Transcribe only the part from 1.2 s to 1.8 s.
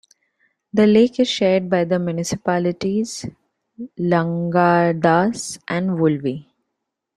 shared